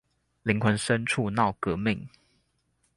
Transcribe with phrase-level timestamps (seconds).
[0.43, 2.09] 靈魂深處鬧革命